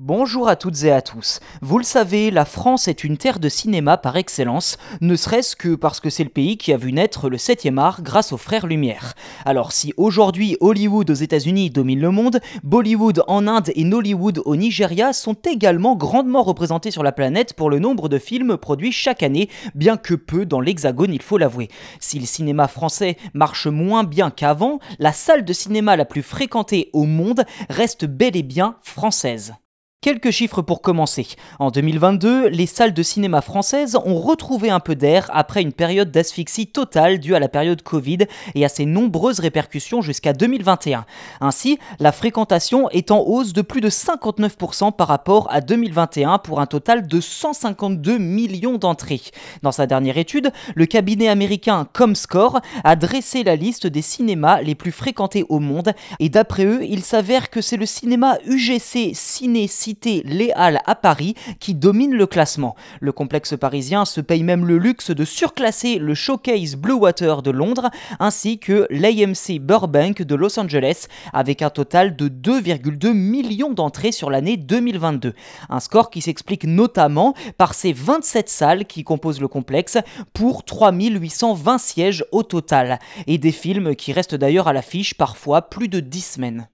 Bonjour 0.00 0.48
à 0.48 0.54
toutes 0.54 0.84
et 0.84 0.92
à 0.92 1.02
tous. 1.02 1.40
Vous 1.60 1.76
le 1.76 1.82
savez, 1.82 2.30
la 2.30 2.44
France 2.44 2.86
est 2.86 3.02
une 3.02 3.16
terre 3.16 3.40
de 3.40 3.48
cinéma 3.48 3.96
par 3.96 4.16
excellence, 4.16 4.78
ne 5.00 5.16
serait-ce 5.16 5.56
que 5.56 5.74
parce 5.74 5.98
que 5.98 6.08
c'est 6.08 6.22
le 6.22 6.30
pays 6.30 6.56
qui 6.56 6.72
a 6.72 6.76
vu 6.76 6.92
naître 6.92 7.28
le 7.28 7.36
7e 7.36 7.78
art 7.78 8.00
grâce 8.02 8.32
aux 8.32 8.36
frères 8.36 8.68
Lumière. 8.68 9.14
Alors 9.44 9.72
si 9.72 9.92
aujourd'hui 9.96 10.56
Hollywood 10.60 11.10
aux 11.10 11.14
États-Unis 11.14 11.70
domine 11.70 11.98
le 11.98 12.12
monde, 12.12 12.38
Bollywood 12.62 13.24
en 13.26 13.48
Inde 13.48 13.72
et 13.74 13.82
Nollywood 13.82 14.40
au 14.44 14.54
Nigeria 14.54 15.12
sont 15.12 15.34
également 15.34 15.96
grandement 15.96 16.44
représentés 16.44 16.92
sur 16.92 17.02
la 17.02 17.10
planète 17.10 17.54
pour 17.54 17.68
le 17.68 17.80
nombre 17.80 18.08
de 18.08 18.20
films 18.20 18.56
produits 18.56 18.92
chaque 18.92 19.24
année, 19.24 19.50
bien 19.74 19.96
que 19.96 20.14
peu 20.14 20.46
dans 20.46 20.60
l'hexagone, 20.60 21.12
il 21.12 21.22
faut 21.22 21.38
l'avouer. 21.38 21.70
Si 21.98 22.20
le 22.20 22.26
cinéma 22.26 22.68
français 22.68 23.16
marche 23.34 23.66
moins 23.66 24.04
bien 24.04 24.30
qu'avant, 24.30 24.78
la 25.00 25.12
salle 25.12 25.44
de 25.44 25.52
cinéma 25.52 25.96
la 25.96 26.04
plus 26.04 26.22
fréquentée 26.22 26.88
au 26.92 27.02
monde 27.02 27.44
reste 27.68 28.04
bel 28.04 28.36
et 28.36 28.44
bien 28.44 28.76
française. 28.84 29.54
Quelques 30.00 30.30
chiffres 30.30 30.62
pour 30.62 30.80
commencer. 30.80 31.26
En 31.58 31.72
2022, 31.72 32.50
les 32.50 32.66
salles 32.66 32.94
de 32.94 33.02
cinéma 33.02 33.40
françaises 33.40 33.98
ont 34.04 34.14
retrouvé 34.14 34.70
un 34.70 34.78
peu 34.78 34.94
d'air 34.94 35.28
après 35.32 35.60
une 35.60 35.72
période 35.72 36.12
d'asphyxie 36.12 36.68
totale 36.68 37.18
due 37.18 37.34
à 37.34 37.40
la 37.40 37.48
période 37.48 37.82
Covid 37.82 38.18
et 38.54 38.64
à 38.64 38.68
ses 38.68 38.86
nombreuses 38.86 39.40
répercussions 39.40 40.00
jusqu'à 40.00 40.32
2021. 40.34 41.04
Ainsi, 41.40 41.80
la 41.98 42.12
fréquentation 42.12 42.88
est 42.90 43.10
en 43.10 43.24
hausse 43.26 43.52
de 43.52 43.60
plus 43.60 43.80
de 43.80 43.90
59% 43.90 44.92
par 44.92 45.08
rapport 45.08 45.48
à 45.50 45.60
2021 45.60 46.38
pour 46.38 46.60
un 46.60 46.66
total 46.66 47.08
de 47.08 47.20
152 47.20 48.18
millions 48.18 48.78
d'entrées. 48.78 49.22
Dans 49.62 49.72
sa 49.72 49.88
dernière 49.88 50.16
étude, 50.16 50.52
le 50.76 50.86
cabinet 50.86 51.26
américain 51.26 51.88
Comscore 51.92 52.60
a 52.84 52.94
dressé 52.94 53.42
la 53.42 53.56
liste 53.56 53.88
des 53.88 54.02
cinémas 54.02 54.62
les 54.62 54.76
plus 54.76 54.92
fréquentés 54.92 55.44
au 55.48 55.58
monde 55.58 55.92
et 56.20 56.28
d'après 56.28 56.66
eux, 56.66 56.84
il 56.84 57.02
s'avère 57.02 57.50
que 57.50 57.60
c'est 57.60 57.76
le 57.76 57.84
cinéma 57.84 58.38
UGC 58.46 59.10
Ciné 59.12 59.66
les 60.24 60.52
Halles 60.54 60.80
à 60.86 60.94
Paris 60.94 61.34
qui 61.60 61.74
domine 61.74 62.12
le 62.12 62.26
classement. 62.26 62.76
Le 63.00 63.12
complexe 63.12 63.56
parisien 63.56 64.04
se 64.04 64.20
paye 64.20 64.42
même 64.42 64.66
le 64.66 64.78
luxe 64.78 65.10
de 65.10 65.24
surclasser 65.24 65.98
le 65.98 66.14
Showcase 66.14 66.76
Blue 66.76 66.94
Water 66.94 67.42
de 67.42 67.50
Londres 67.50 67.90
ainsi 68.18 68.58
que 68.58 68.86
l'AMC 68.90 69.60
Burbank 69.60 70.22
de 70.22 70.34
Los 70.34 70.58
Angeles 70.58 71.06
avec 71.32 71.62
un 71.62 71.70
total 71.70 72.16
de 72.16 72.28
2,2 72.28 73.12
millions 73.12 73.72
d'entrées 73.72 74.12
sur 74.12 74.30
l'année 74.30 74.56
2022. 74.56 75.34
Un 75.68 75.80
score 75.80 76.10
qui 76.10 76.20
s'explique 76.20 76.64
notamment 76.64 77.34
par 77.56 77.74
ces 77.74 77.92
27 77.92 78.48
salles 78.48 78.84
qui 78.84 79.04
composent 79.04 79.40
le 79.40 79.48
complexe 79.48 79.98
pour 80.32 80.64
3820 80.64 81.78
sièges 81.78 82.24
au 82.32 82.42
total 82.42 82.98
et 83.26 83.38
des 83.38 83.52
films 83.52 83.94
qui 83.94 84.12
restent 84.12 84.34
d'ailleurs 84.34 84.68
à 84.68 84.72
l'affiche 84.72 85.14
parfois 85.14 85.62
plus 85.62 85.88
de 85.88 86.00
10 86.00 86.20
semaines. 86.20 86.68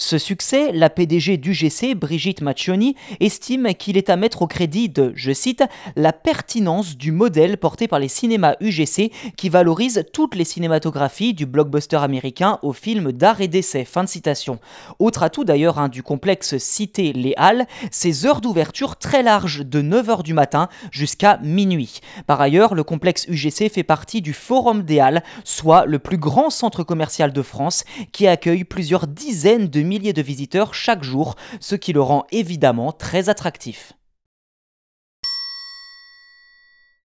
Ce 0.00 0.16
succès, 0.16 0.70
la 0.72 0.90
PDG 0.90 1.38
d'UGC, 1.38 1.96
Brigitte 1.96 2.40
Maccioni, 2.40 2.94
estime 3.18 3.74
qu'il 3.74 3.96
est 3.96 4.10
à 4.10 4.16
mettre 4.16 4.42
au 4.42 4.46
crédit 4.46 4.88
de, 4.88 5.12
je 5.16 5.32
cite, 5.32 5.64
la 5.96 6.12
pertinence 6.12 6.96
du 6.96 7.10
modèle 7.10 7.58
porté 7.58 7.88
par 7.88 7.98
les 7.98 8.06
cinémas 8.06 8.54
UGC 8.60 9.10
qui 9.36 9.48
valorise 9.48 10.04
toutes 10.12 10.36
les 10.36 10.44
cinématographies 10.44 11.34
du 11.34 11.46
blockbuster 11.46 11.96
américain 11.96 12.60
au 12.62 12.72
film 12.72 13.10
d'art 13.10 13.40
et 13.40 13.48
d'essai. 13.48 13.84
Fin 13.84 14.04
de 14.04 14.08
citation. 14.08 14.60
Autre 15.00 15.24
atout 15.24 15.42
d'ailleurs 15.42 15.80
hein, 15.80 15.88
du 15.88 16.04
complexe 16.04 16.58
cité 16.58 17.12
Les 17.12 17.34
Halles, 17.36 17.66
ses 17.90 18.24
heures 18.24 18.40
d'ouverture 18.40 18.98
très 18.98 19.24
larges 19.24 19.66
de 19.66 19.82
9h 19.82 20.22
du 20.22 20.32
matin 20.32 20.68
jusqu'à 20.92 21.40
minuit. 21.42 21.98
Par 22.28 22.40
ailleurs, 22.40 22.76
le 22.76 22.84
complexe 22.84 23.26
UGC 23.26 23.68
fait 23.68 23.82
partie 23.82 24.22
du 24.22 24.32
Forum 24.32 24.84
des 24.84 25.00
Halles, 25.00 25.24
soit 25.42 25.86
le 25.86 25.98
plus 25.98 26.18
grand 26.18 26.50
centre 26.50 26.84
commercial 26.84 27.32
de 27.32 27.42
France 27.42 27.82
qui 28.12 28.28
accueille 28.28 28.62
plusieurs 28.62 29.08
dizaines 29.08 29.66
de 29.66 29.87
milliers 29.88 30.12
de 30.12 30.22
visiteurs 30.22 30.74
chaque 30.74 31.02
jour, 31.02 31.34
ce 31.58 31.74
qui 31.74 31.92
le 31.92 32.02
rend 32.02 32.26
évidemment 32.30 32.92
très 32.92 33.28
attractif. 33.28 33.97